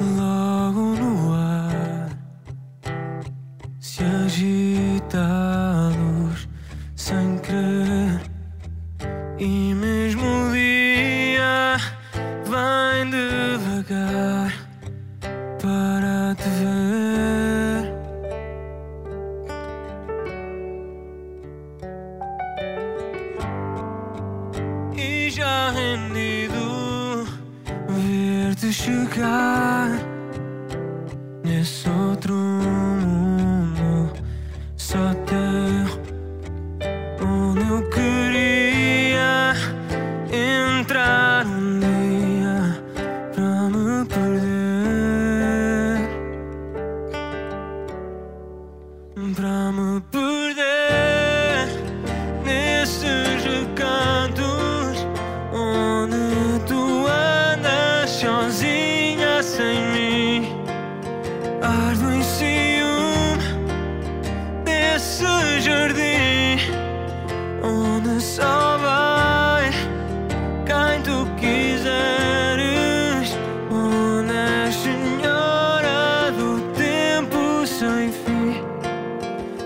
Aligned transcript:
Logo 0.00 0.94
no 0.96 1.34
ar 1.34 2.10
se 3.78 4.02
agita 4.04 4.65
e 9.68 9.74
mesmo 9.74 10.52
dia 10.52 11.76
vem 12.44 13.10
devagar 13.10 14.52
para 15.60 16.34
te 16.36 16.48
ver. 16.60 17.82
E 24.96 25.30
já 25.30 25.70
rendido 25.72 27.26
ver-te 27.88 28.72
chegar 28.72 29.90
nesse 31.42 31.88
outro 31.88 32.34
onde 68.06 68.22
só 68.22 68.78
vai 68.78 69.70
quem 70.64 71.02
tu 71.02 71.26
quiseres. 71.40 72.86
És 74.68 74.74
senhora 74.74 76.30
do 76.32 76.60
tempo 76.74 77.66
sem 77.66 78.10
fim 78.12 78.62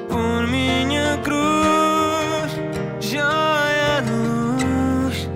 por 0.08 0.46
minha 0.46 1.18
cruz, 1.18 2.52
joia 3.00 4.02
de 4.02 4.12
luz 4.12 5.28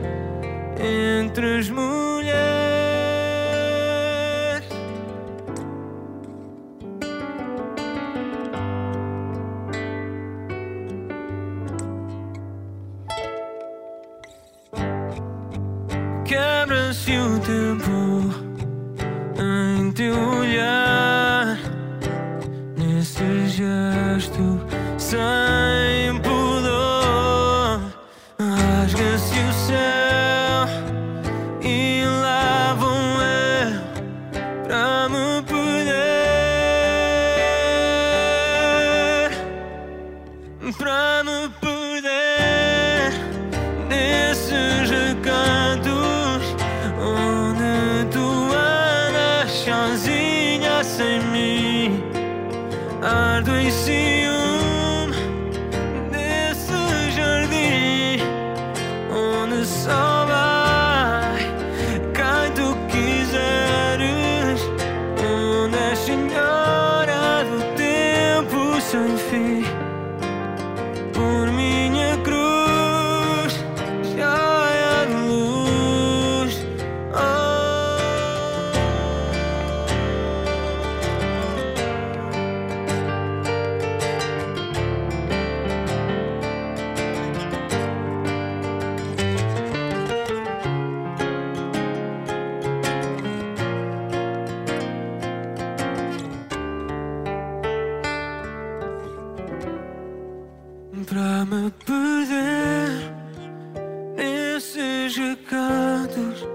entre 0.79 1.59
as 1.59 1.71
mulheres. 1.71 1.94
Quebra-se 16.75 17.17
o 17.17 17.39
tempo 17.39 18.35
em 19.39 19.93
teu 19.93 20.19
olhar 20.19 21.57
nesse 22.77 23.47
gesto 23.47 24.61
sem 24.99 26.19
pudor. 26.21 27.81
Rasga-se 28.41 29.39
o 29.39 29.53
céu 29.53 30.67
e 31.63 32.05
lá 32.21 32.75
vou 32.75 33.23
eu 33.23 33.81
para 34.65 35.09
me 35.11 35.43
perder, 35.47 35.95
para 40.77 41.23
me 41.23 41.49
perder 41.61 41.94
Ardo 53.05 53.55
em 53.55 53.71
ciúme 53.71 55.15
desse 56.11 57.11
jardim 57.11 58.19
onde 59.13 59.67
só 59.67 60.25
vai 60.25 61.37
quem 62.15 62.53
tu 62.55 62.75
quiseres. 62.89 64.61
Onde 65.23 65.77
és 65.77 65.99
senhora 65.99 67.45
do 67.45 67.77
tempo 67.77 68.81
sem 68.81 69.19
fim. 69.19 69.84
pra 101.05 101.45
me 101.45 101.71
perder 101.85 103.13
nesses 104.17 105.17
recados 105.17 106.47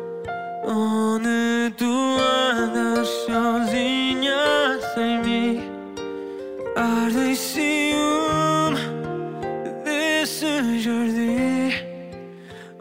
onde 0.66 1.72
tu 1.78 2.18
andas 2.20 3.08
sozinha 3.26 4.80
sem 4.96 5.22
mim. 5.22 5.72
Arde 6.76 7.36
ciúme 7.36 8.80
desse 9.84 10.80
jardim 10.80 11.72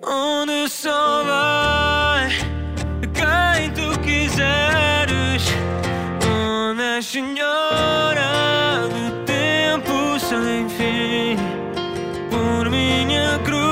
onde 0.02 0.68
só 0.68 1.24
vai 1.24 2.28
quem 3.12 3.70
tu 3.72 3.98
quiseres. 4.00 5.42
Onde, 6.24 7.02
Senhor. 7.02 7.57
cruz. 13.44 13.67